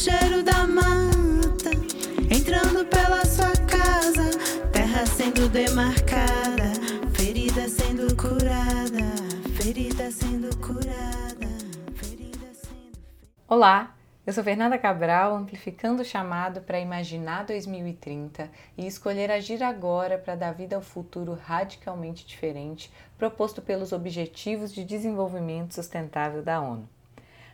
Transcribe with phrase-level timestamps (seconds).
[0.00, 1.68] cheiro da mata
[2.34, 4.30] entrando pela sua casa,
[4.72, 6.72] terra sendo demarcada,
[7.12, 9.04] ferida sendo curada,
[9.58, 11.48] ferida sendo curada,
[11.96, 12.98] ferida sendo.
[13.46, 13.94] Olá,
[14.26, 20.34] eu sou Fernanda Cabral, amplificando o chamado para imaginar 2030 e escolher agir agora para
[20.34, 26.88] dar vida ao futuro radicalmente diferente proposto pelos Objetivos de Desenvolvimento Sustentável da ONU.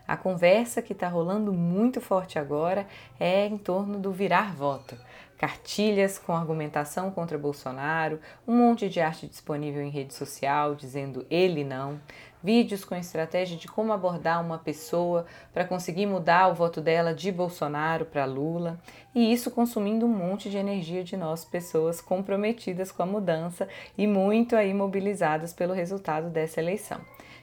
[0.07, 2.87] A conversa que está rolando muito forte agora
[3.19, 4.97] é em torno do virar voto.
[5.37, 11.63] Cartilhas com argumentação contra Bolsonaro, um monte de arte disponível em rede social dizendo ele
[11.63, 12.01] não,
[12.43, 17.31] vídeos com estratégia de como abordar uma pessoa para conseguir mudar o voto dela de
[17.33, 18.79] Bolsonaro para Lula,
[19.15, 24.07] e isso consumindo um monte de energia de nós, pessoas comprometidas com a mudança e
[24.07, 27.01] muito aí mobilizadas pelo resultado dessa eleição.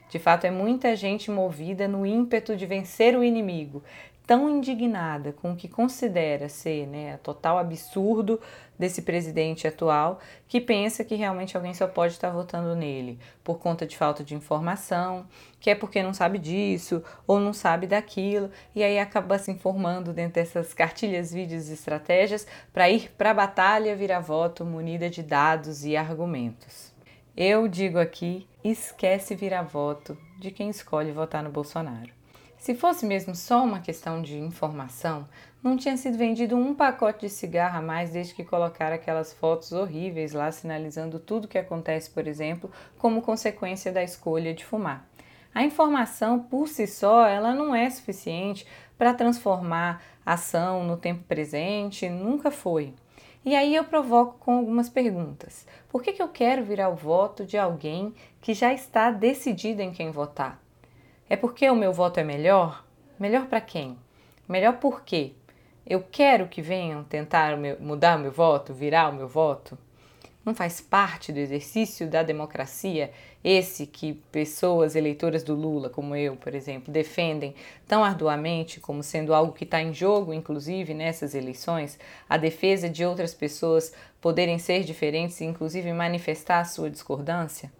[0.08, 3.82] De fato, é muita gente movida no ímpeto de vencer o inimigo,
[4.26, 8.40] tão indignada com o que considera ser né, total absurdo
[8.78, 13.86] desse presidente atual, que pensa que realmente alguém só pode estar votando nele por conta
[13.86, 15.26] de falta de informação,
[15.60, 20.12] que é porque não sabe disso ou não sabe daquilo, e aí acaba se informando
[20.12, 25.22] dentro dessas cartilhas, vídeos e estratégias para ir para a batalha virar voto munida de
[25.22, 26.93] dados e argumentos.
[27.36, 32.12] Eu digo aqui, esquece virar voto de quem escolhe votar no Bolsonaro.
[32.56, 35.28] Se fosse mesmo só uma questão de informação,
[35.60, 39.72] não tinha sido vendido um pacote de cigarro a mais desde que colocaram aquelas fotos
[39.72, 45.04] horríveis lá sinalizando tudo o que acontece, por exemplo, como consequência da escolha de fumar.
[45.52, 48.64] A informação por si só, ela não é suficiente
[48.96, 52.94] para transformar ação no tempo presente, nunca foi.
[53.44, 55.66] E aí eu provoco com algumas perguntas.
[55.90, 59.92] Por que, que eu quero virar o voto de alguém que já está decidido em
[59.92, 60.58] quem votar?
[61.28, 62.84] É porque o meu voto é melhor?
[63.18, 63.98] Melhor para quem?
[64.48, 65.32] Melhor por quê?
[65.86, 69.76] Eu quero que venham tentar mudar o meu voto, virar o meu voto?
[70.44, 73.10] Não faz parte do exercício da democracia
[73.42, 77.54] esse que pessoas eleitoras do Lula, como eu, por exemplo, defendem
[77.86, 83.04] tão arduamente como sendo algo que está em jogo, inclusive nessas eleições, a defesa de
[83.04, 87.72] outras pessoas poderem ser diferentes e, inclusive, manifestar a sua discordância?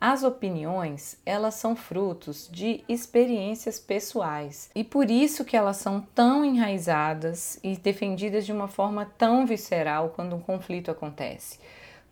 [0.00, 6.44] As opiniões, elas são frutos de experiências pessoais e por isso que elas são tão
[6.44, 11.58] enraizadas e defendidas de uma forma tão visceral quando um conflito acontece.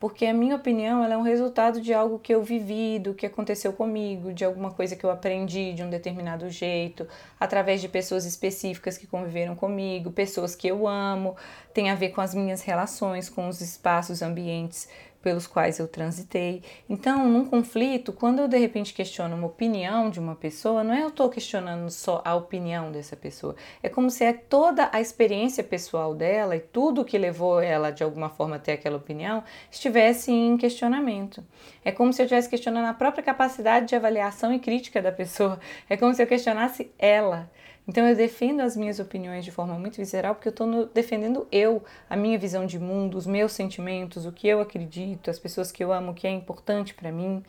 [0.00, 3.24] Porque a minha opinião ela é um resultado de algo que eu vivi, do que
[3.24, 7.08] aconteceu comigo, de alguma coisa que eu aprendi de um determinado jeito,
[7.41, 11.34] através de pessoas específicas que conviveram comigo, pessoas que eu amo,
[11.72, 14.86] tem a ver com as minhas relações, com os espaços, ambientes
[15.26, 16.62] pelos quais eu transitei.
[16.88, 21.03] Então, num conflito, quando eu de repente questiono uma opinião de uma pessoa, não é
[21.03, 25.65] eu estou questionando só a opinião dessa pessoa, é como se é toda a experiência
[25.65, 30.56] pessoal dela e tudo que levou ela de alguma forma até aquela opinião estivesse em
[30.56, 31.42] questionamento.
[31.84, 35.59] É como se eu estivesse questionando a própria capacidade de avaliação e crítica da pessoa.
[35.91, 37.50] É como se eu questionasse ela.
[37.88, 41.84] Então eu defendo as minhas opiniões de forma muito visceral porque eu estou defendendo eu,
[42.10, 45.84] a minha visão de mundo, os meus sentimentos, o que eu acredito, as pessoas que
[45.84, 47.44] eu amo, o que é importante para mim.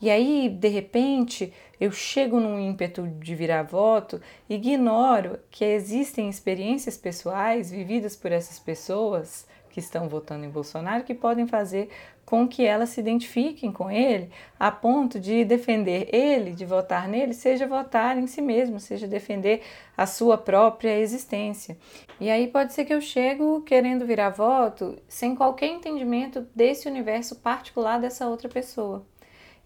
[0.00, 6.96] E aí, de repente, eu chego num ímpeto de virar voto, ignoro que existem experiências
[6.96, 9.46] pessoais vividas por essas pessoas
[9.78, 11.88] que estão votando em Bolsonaro que podem fazer
[12.26, 17.32] com que elas se identifiquem com ele, a ponto de defender ele, de votar nele,
[17.32, 19.62] seja votar em si mesmo, seja defender
[19.96, 21.78] a sua própria existência.
[22.20, 27.36] E aí pode ser que eu chego querendo virar voto sem qualquer entendimento desse universo
[27.36, 29.06] particular dessa outra pessoa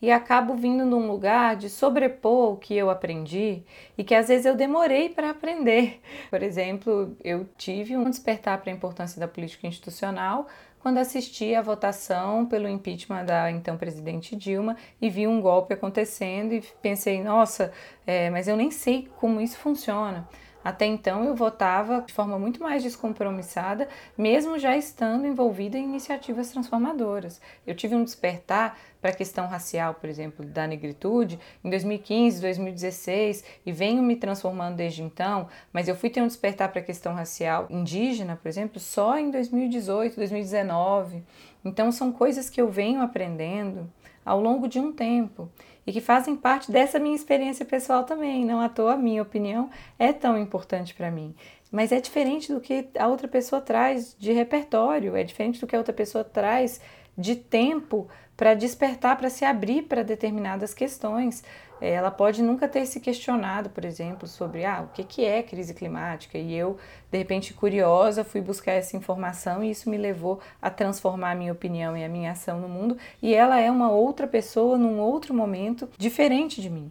[0.02, 3.62] e acabo vindo num lugar de sobrepor o que eu aprendi
[3.96, 6.00] e que às vezes eu demorei para aprender.
[6.28, 10.48] Por exemplo, eu tive um despertar para a importância da política institucional
[10.80, 16.52] quando assisti à votação pelo impeachment da então presidente Dilma e vi um golpe acontecendo
[16.52, 17.72] e pensei, nossa,
[18.04, 20.28] é, mas eu nem sei como isso funciona.
[20.64, 26.50] Até então eu votava de forma muito mais descompromissada, mesmo já estando envolvida em iniciativas
[26.50, 27.40] transformadoras.
[27.66, 33.44] Eu tive um despertar para a questão racial, por exemplo, da negritude em 2015, 2016
[33.66, 37.12] e venho me transformando desde então, mas eu fui ter um despertar para a questão
[37.12, 41.24] racial indígena, por exemplo, só em 2018, 2019.
[41.64, 43.90] Então são coisas que eu venho aprendendo
[44.24, 45.50] ao longo de um tempo
[45.84, 48.44] e que fazem parte dessa minha experiência pessoal também.
[48.44, 49.68] Não à toa minha opinião
[49.98, 51.34] é tão importante para mim.
[51.72, 55.74] Mas é diferente do que a outra pessoa traz de repertório, é diferente do que
[55.74, 56.80] a outra pessoa traz
[57.16, 61.44] de tempo para despertar, para se abrir para determinadas questões.
[61.80, 65.42] É, ela pode nunca ter se questionado, por exemplo, sobre ah, o que, que é
[65.42, 66.38] crise climática.
[66.38, 66.76] E eu,
[67.10, 71.52] de repente, curiosa, fui buscar essa informação e isso me levou a transformar a minha
[71.52, 72.96] opinião e a minha ação no mundo.
[73.20, 76.90] E ela é uma outra pessoa num outro momento diferente de mim.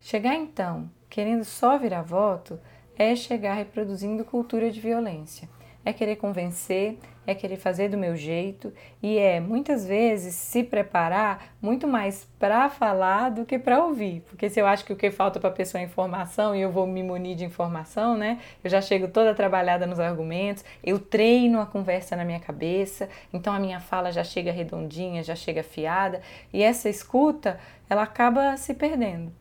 [0.00, 2.58] Chegar então querendo só virar voto
[2.96, 5.48] é chegar reproduzindo cultura de violência
[5.84, 8.72] é querer convencer, é querer fazer do meu jeito
[9.02, 14.50] e é muitas vezes se preparar muito mais para falar do que para ouvir, porque
[14.50, 16.86] se eu acho que o que falta para a pessoa é informação e eu vou
[16.86, 18.38] me munir de informação, né?
[18.62, 23.52] Eu já chego toda trabalhada nos argumentos, eu treino a conversa na minha cabeça, então
[23.52, 26.20] a minha fala já chega redondinha, já chega afiada
[26.52, 27.58] e essa escuta
[27.88, 29.32] ela acaba se perdendo.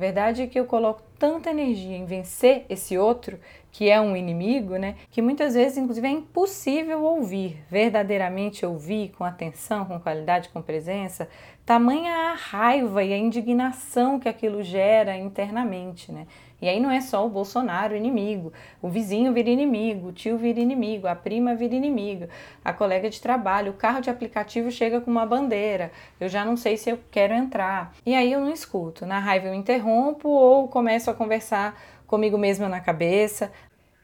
[0.00, 3.38] Verdade é que eu coloco tanta energia em vencer esse outro,
[3.72, 9.24] que é um inimigo, né, que muitas vezes, inclusive, é impossível ouvir, verdadeiramente ouvir com
[9.24, 11.28] atenção, com qualidade, com presença,
[11.64, 16.26] tamanha a raiva e a indignação que aquilo gera internamente, né?
[16.60, 18.52] E aí não é só o Bolsonaro inimigo,
[18.82, 22.26] o vizinho vira inimigo, o tio vira inimigo, a prima vira inimigo,
[22.62, 25.90] a colega de trabalho, o carro de aplicativo chega com uma bandeira,
[26.20, 27.94] eu já não sei se eu quero entrar.
[28.04, 32.68] E aí eu não escuto, na raiva eu interrompo ou começo a conversar comigo mesma
[32.68, 33.52] na cabeça.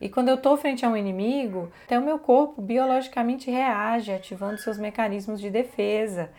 [0.00, 4.58] E quando eu estou frente a um inimigo, até o meu corpo biologicamente reage, ativando
[4.58, 6.30] seus mecanismos de defesa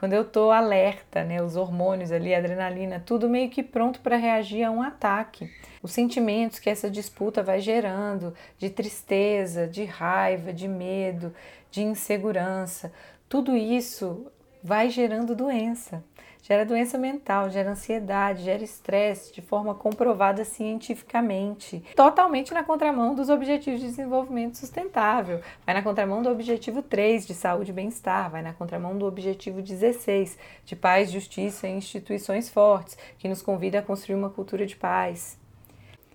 [0.00, 4.16] quando eu estou alerta, né, os hormônios ali, a adrenalina, tudo meio que pronto para
[4.16, 5.50] reagir a um ataque.
[5.82, 11.34] Os sentimentos que essa disputa vai gerando, de tristeza, de raiva, de medo,
[11.70, 12.90] de insegurança,
[13.28, 14.32] tudo isso
[14.64, 16.02] vai gerando doença
[16.50, 21.80] gera doença mental, gera ansiedade, gera estresse de forma comprovada cientificamente.
[21.94, 25.40] Totalmente na contramão dos objetivos de desenvolvimento sustentável.
[25.64, 29.62] Vai na contramão do objetivo 3 de saúde e bem-estar, vai na contramão do objetivo
[29.62, 34.74] 16 de paz, justiça e instituições fortes, que nos convida a construir uma cultura de
[34.74, 35.39] paz.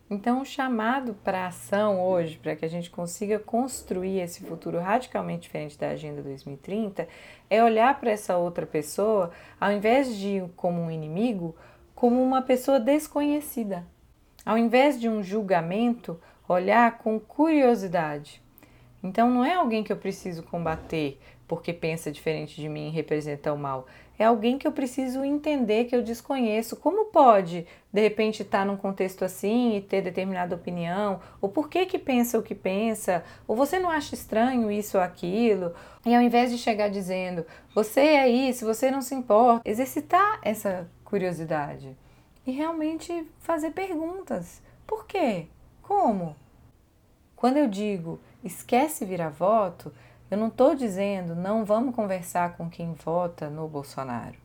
[0.07, 5.43] Então, o chamado para ação hoje, para que a gente consiga construir esse futuro radicalmente
[5.43, 7.07] diferente da Agenda 2030,
[7.49, 11.55] é olhar para essa outra pessoa, ao invés de como um inimigo,
[11.95, 13.83] como uma pessoa desconhecida.
[14.45, 18.43] Ao invés de um julgamento, olhar com curiosidade.
[19.01, 23.53] Então, não é alguém que eu preciso combater porque pensa diferente de mim e representa
[23.53, 23.85] o mal
[24.17, 26.77] é alguém que eu preciso entender, que eu desconheço.
[26.77, 31.19] Como pode, de repente, estar num contexto assim e ter determinada opinião?
[31.41, 33.23] Ou por que que pensa o que pensa?
[33.47, 35.73] Ou você não acha estranho isso ou aquilo?
[36.05, 40.89] E ao invés de chegar dizendo, você é isso, você não se importa, exercitar essa
[41.03, 41.95] curiosidade
[42.47, 44.61] e realmente fazer perguntas.
[44.87, 45.47] Por quê?
[45.81, 46.35] Como?
[47.35, 49.91] Quando eu digo esquece virar voto,
[50.35, 54.44] eu não estou dizendo não vamos conversar com quem vota no Bolsonaro.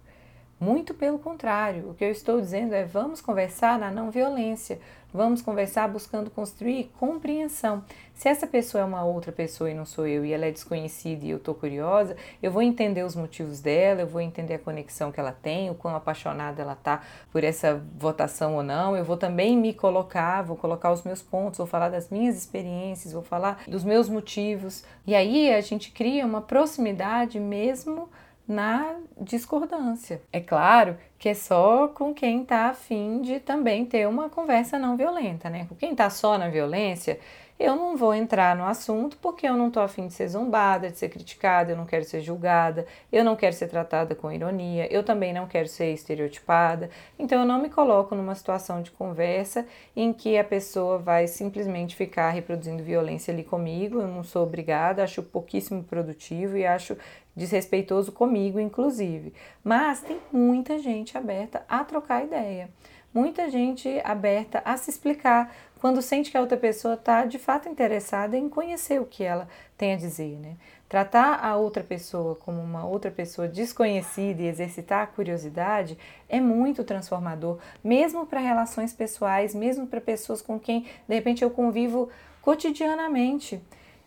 [0.61, 4.79] Muito pelo contrário, o que eu estou dizendo é vamos conversar na não violência,
[5.11, 7.83] vamos conversar buscando construir compreensão.
[8.13, 11.25] Se essa pessoa é uma outra pessoa e não sou eu, e ela é desconhecida
[11.25, 15.11] e eu estou curiosa, eu vou entender os motivos dela, eu vou entender a conexão
[15.11, 17.01] que ela tem, o quão apaixonada ela está
[17.33, 18.95] por essa votação ou não.
[18.95, 23.15] Eu vou também me colocar, vou colocar os meus pontos, vou falar das minhas experiências,
[23.15, 24.85] vou falar dos meus motivos.
[25.07, 28.11] E aí a gente cria uma proximidade mesmo
[28.51, 30.21] na discordância.
[30.33, 34.97] É claro que é só com quem está afim de também ter uma conversa não
[34.97, 35.67] violenta, né?
[35.69, 37.21] Com quem está só na violência,
[37.61, 40.97] eu não vou entrar no assunto porque eu não estou afim de ser zombada, de
[40.97, 45.05] ser criticada, eu não quero ser julgada, eu não quero ser tratada com ironia, eu
[45.05, 46.89] também não quero ser estereotipada.
[47.19, 51.95] Então eu não me coloco numa situação de conversa em que a pessoa vai simplesmente
[51.95, 56.97] ficar reproduzindo violência ali comigo, eu não sou obrigada, acho pouquíssimo produtivo e acho
[57.37, 59.35] desrespeitoso comigo, inclusive.
[59.63, 62.71] Mas tem muita gente aberta a trocar ideia
[63.13, 67.69] muita gente aberta a se explicar quando sente que a outra pessoa está de fato
[67.69, 69.49] interessada em conhecer o que ela
[69.79, 70.57] tem a dizer, né?
[70.89, 75.97] Tratar a outra pessoa como uma outra pessoa desconhecida e exercitar a curiosidade
[76.29, 81.51] é muito transformador, mesmo para relações pessoais, mesmo para pessoas com quem de repente eu
[81.51, 82.11] convivo
[82.43, 83.63] cotidianamente.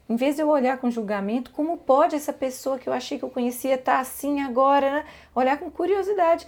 [0.08, 3.24] Em vez de eu olhar com julgamento, como pode essa pessoa que eu achei que
[3.24, 4.92] eu conhecia estar tá assim agora?
[4.92, 5.06] Né?
[5.34, 6.46] Olhar com curiosidade.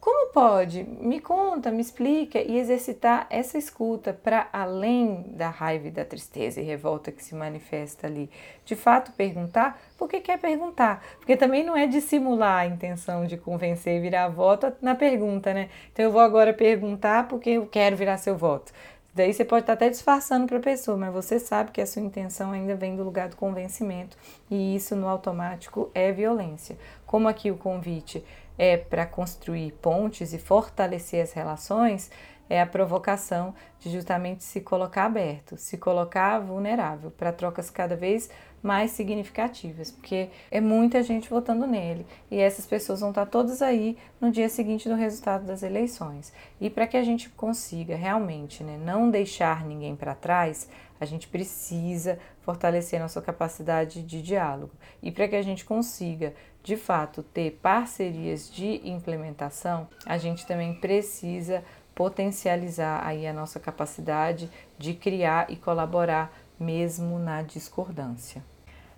[0.00, 0.84] Como pode?
[0.84, 6.60] Me conta, me explica e exercitar essa escuta para além da raiva e da tristeza
[6.60, 8.30] e revolta que se manifesta ali.
[8.64, 11.04] De fato, perguntar porque quer perguntar.
[11.18, 15.68] Porque também não é dissimular a intenção de convencer e virar voto na pergunta, né?
[15.92, 18.72] Então eu vou agora perguntar porque eu quero virar seu voto.
[19.12, 22.02] Daí você pode estar até disfarçando para a pessoa, mas você sabe que a sua
[22.02, 24.16] intenção ainda vem do lugar do convencimento
[24.48, 26.78] e isso no automático é violência.
[27.04, 28.24] Como aqui o convite
[28.58, 32.10] é para construir pontes e fortalecer as relações,
[32.48, 38.30] é a provocação de justamente se colocar aberto, se colocar vulnerável para trocas cada vez
[38.62, 43.96] mais significativas, porque é muita gente votando nele e essas pessoas vão estar todas aí
[44.20, 46.32] no dia seguinte do resultado das eleições.
[46.60, 50.68] E para que a gente consiga realmente né, não deixar ninguém para trás,
[51.00, 54.72] a gente precisa fortalecer nossa capacidade de diálogo.
[55.02, 60.74] E para que a gente consiga, de fato, ter parcerias de implementação, a gente também
[60.74, 61.62] precisa
[61.98, 68.40] potencializar aí a nossa capacidade de criar e colaborar mesmo na discordância.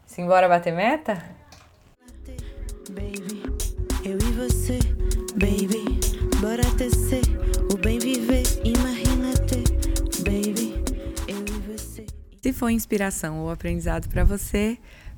[0.04, 1.14] Simbora bater meta?
[2.90, 3.42] Baby,
[4.04, 4.78] eu e você,
[5.32, 5.98] baby,
[6.42, 7.22] bora tecer
[7.72, 9.64] o bem viver, imagina ter,
[10.22, 10.74] baby,
[11.26, 12.04] eu e você.
[12.42, 14.76] Se foi inspiração ou aprendizado para você,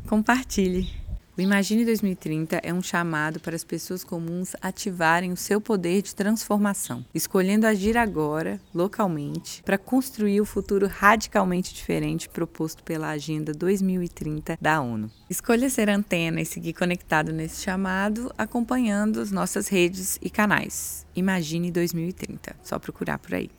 [0.08, 1.01] compartilhe.
[1.34, 6.14] O Imagine 2030 é um chamado para as pessoas comuns ativarem o seu poder de
[6.14, 14.58] transformação, escolhendo agir agora, localmente, para construir o futuro radicalmente diferente proposto pela Agenda 2030
[14.60, 15.10] da ONU.
[15.30, 21.06] Escolha ser antena e seguir conectado nesse chamado, acompanhando as nossas redes e canais.
[21.16, 22.56] Imagine 2030.
[22.62, 23.50] Só procurar por aí.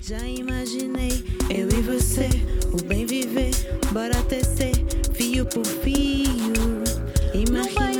[0.00, 2.28] Já imaginei eu e você,
[2.72, 3.50] o bem viver,
[3.92, 4.72] bora tecer,
[5.14, 6.71] fio por fio
[7.34, 7.91] Imagina.